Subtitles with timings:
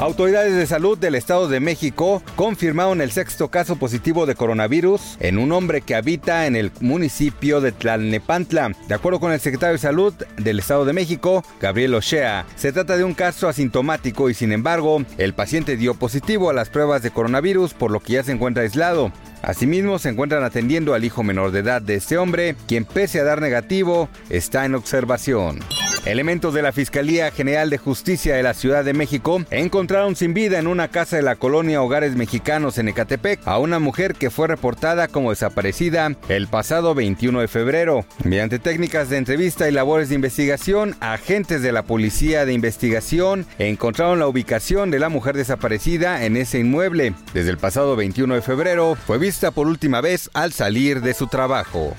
[0.00, 5.36] Autoridades de salud del Estado de México confirmaron el sexto caso positivo de coronavirus en
[5.36, 8.72] un hombre que habita en el municipio de Tlalnepantla.
[8.88, 12.96] De acuerdo con el secretario de Salud del Estado de México, Gabriel Ochea, se trata
[12.96, 17.10] de un caso asintomático y sin embargo, el paciente dio positivo a las pruebas de
[17.10, 19.12] coronavirus por lo que ya se encuentra aislado.
[19.42, 23.24] Asimismo, se encuentran atendiendo al hijo menor de edad de este hombre, quien pese a
[23.24, 25.60] dar negativo, está en observación.
[26.10, 30.58] Elementos de la Fiscalía General de Justicia de la Ciudad de México encontraron sin vida
[30.58, 34.48] en una casa de la colonia Hogares Mexicanos en Ecatepec a una mujer que fue
[34.48, 38.04] reportada como desaparecida el pasado 21 de febrero.
[38.24, 44.18] Mediante técnicas de entrevista y labores de investigación, agentes de la Policía de Investigación encontraron
[44.18, 47.14] la ubicación de la mujer desaparecida en ese inmueble.
[47.34, 51.28] Desde el pasado 21 de febrero fue vista por última vez al salir de su
[51.28, 51.94] trabajo.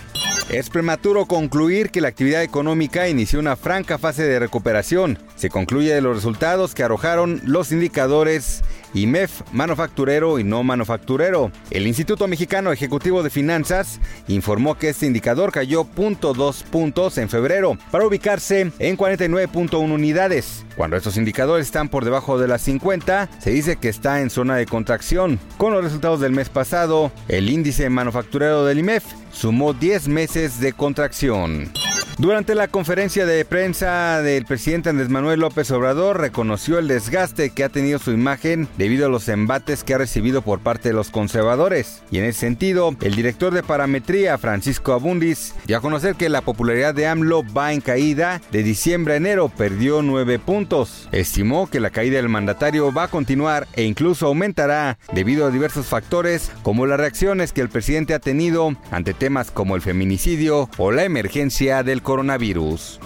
[0.52, 5.18] Es prematuro concluir que la actividad económica inició una franca fase de recuperación.
[5.38, 8.62] Se concluye de los resultados que arrojaron los indicadores
[8.94, 11.52] IMEF, manufacturero y no manufacturero.
[11.70, 17.78] El Instituto Mexicano Ejecutivo de Finanzas informó que este indicador cayó 0.2 puntos en febrero
[17.92, 20.66] para ubicarse en 49.1 unidades.
[20.76, 24.56] Cuando estos indicadores están por debajo de las 50, se dice que está en zona
[24.56, 25.40] de contracción.
[25.58, 30.74] Con los resultados del mes pasado, el índice manufacturero del IMEF sumó 10 meses de
[30.74, 31.72] contracción.
[32.18, 37.64] Durante la conferencia de prensa del presidente Andrés Manuel López Obrador reconoció el desgaste que
[37.64, 41.10] ha tenido su imagen debido a los embates que ha recibido por parte de los
[41.10, 42.04] conservadores.
[42.12, 46.42] Y en ese sentido, el director de parametría, Francisco Abundis, dio a conocer que la
[46.42, 48.42] popularidad de AMLO va en caída.
[48.52, 51.08] De diciembre a enero perdió 9 puntos.
[51.12, 55.88] Estimó que la caída del mandatario va a continuar e incluso aumentará debido a diversos
[55.88, 60.92] factores como las reacciones que el presidente ha tenido ante temas como el feminicidio o
[60.92, 63.00] la emergencia del coronavirus.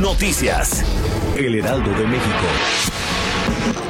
[0.00, 0.84] Noticias.
[1.36, 3.87] El Heraldo de México.